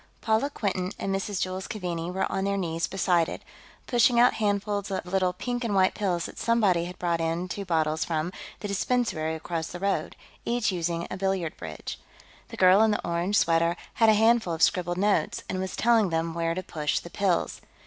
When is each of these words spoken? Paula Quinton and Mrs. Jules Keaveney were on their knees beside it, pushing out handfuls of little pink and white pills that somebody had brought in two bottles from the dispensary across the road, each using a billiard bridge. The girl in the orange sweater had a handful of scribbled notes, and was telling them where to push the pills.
Paula 0.19 0.49
Quinton 0.49 0.91
and 0.97 1.13
Mrs. 1.13 1.39
Jules 1.43 1.67
Keaveney 1.67 2.09
were 2.09 2.25
on 2.31 2.43
their 2.43 2.57
knees 2.57 2.87
beside 2.87 3.29
it, 3.29 3.43
pushing 3.85 4.19
out 4.19 4.33
handfuls 4.33 4.89
of 4.89 5.05
little 5.05 5.31
pink 5.31 5.63
and 5.63 5.75
white 5.75 5.93
pills 5.93 6.25
that 6.25 6.39
somebody 6.39 6.85
had 6.85 6.97
brought 6.97 7.21
in 7.21 7.47
two 7.47 7.65
bottles 7.65 8.03
from 8.03 8.33
the 8.61 8.67
dispensary 8.67 9.35
across 9.35 9.67
the 9.67 9.79
road, 9.79 10.15
each 10.43 10.71
using 10.71 11.05
a 11.11 11.17
billiard 11.17 11.55
bridge. 11.55 11.99
The 12.47 12.57
girl 12.57 12.81
in 12.81 12.89
the 12.89 13.07
orange 13.07 13.37
sweater 13.37 13.75
had 13.93 14.09
a 14.09 14.15
handful 14.15 14.55
of 14.55 14.63
scribbled 14.63 14.97
notes, 14.97 15.43
and 15.47 15.59
was 15.59 15.75
telling 15.75 16.09
them 16.09 16.33
where 16.33 16.55
to 16.55 16.63
push 16.63 16.97
the 16.97 17.11
pills. 17.11 17.61